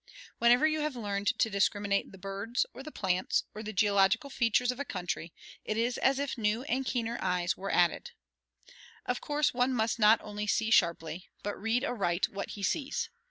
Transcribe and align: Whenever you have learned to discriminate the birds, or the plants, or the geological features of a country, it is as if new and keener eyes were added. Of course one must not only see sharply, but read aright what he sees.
Whenever 0.39 0.65
you 0.65 0.79
have 0.79 0.95
learned 0.95 1.27
to 1.37 1.47
discriminate 1.47 2.11
the 2.11 2.17
birds, 2.17 2.65
or 2.73 2.81
the 2.81 2.91
plants, 2.91 3.43
or 3.53 3.61
the 3.61 3.71
geological 3.71 4.31
features 4.31 4.71
of 4.71 4.79
a 4.79 4.83
country, 4.83 5.31
it 5.63 5.77
is 5.77 5.99
as 5.99 6.17
if 6.17 6.39
new 6.39 6.63
and 6.63 6.87
keener 6.87 7.19
eyes 7.21 7.55
were 7.55 7.69
added. 7.69 8.09
Of 9.05 9.21
course 9.21 9.53
one 9.53 9.75
must 9.75 9.99
not 9.99 10.19
only 10.23 10.47
see 10.47 10.71
sharply, 10.71 11.29
but 11.43 11.53
read 11.55 11.85
aright 11.85 12.29
what 12.29 12.49
he 12.57 12.63
sees. 12.63 13.09